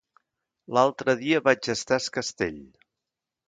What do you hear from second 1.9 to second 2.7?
a Es Castell.